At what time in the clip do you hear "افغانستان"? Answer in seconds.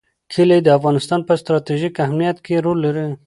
0.77-1.19